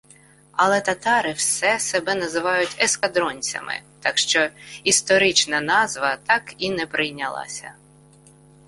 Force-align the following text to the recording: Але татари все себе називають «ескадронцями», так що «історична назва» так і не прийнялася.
Але 0.51 0.81
татари 0.81 1.31
все 1.33 1.79
себе 1.79 2.15
називають 2.15 2.75
«ескадронцями», 2.79 3.73
так 3.99 4.17
що 4.17 4.49
«історична 4.83 5.61
назва» 5.61 6.15
так 6.17 6.53
і 6.57 6.69
не 6.71 6.85
прийнялася. 6.85 7.73